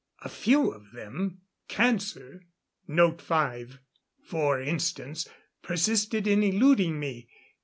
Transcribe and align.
A 0.23 0.29
few 0.29 0.71
of 0.71 0.93
them 0.93 1.41
cancer, 1.67 2.41
for 4.23 4.59
instance 4.59 5.27
persisted 5.61 6.25
in 6.25 6.41
eluding 6.41 6.99
me. 6.99 7.29